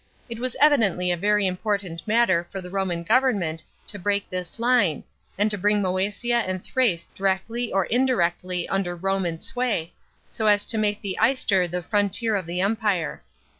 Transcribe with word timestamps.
It 0.27 0.39
was 0.39 0.55
evidently 0.59 1.11
a 1.11 1.15
very 1.15 1.45
important, 1.45 2.07
matter 2.07 2.47
for 2.51 2.59
the 2.59 2.71
Roman 2.71 3.03
government 3.03 3.63
to 3.85 3.99
break 3.99 4.27
this 4.31 4.57
line, 4.57 5.03
and 5.37 5.51
to 5.51 5.59
brins 5.59 5.83
Mce^ia 5.85 6.43
and 6.49 6.63
Thrace 6.63 7.05
directly 7.13 7.71
or 7.71 7.85
indirectly 7.85 8.67
under 8.67 8.95
Roman 8.95 9.39
sway, 9.39 9.93
so 10.25 10.47
as 10.47 10.65
to 10.65 10.79
make 10.79 11.03
the 11.03 11.19
Ister 11.23 11.67
the 11.67 11.83
frontier 11.83 12.35
of 12.35 12.47
the 12.47 12.61
Empire. 12.61 13.21